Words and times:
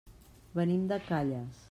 Venim 0.59 0.87
de 0.93 0.99
Calles. 1.11 1.59